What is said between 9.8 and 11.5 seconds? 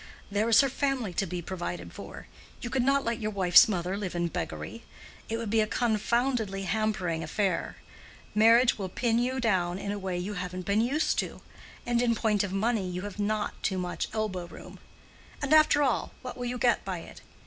a way you haven't been used to;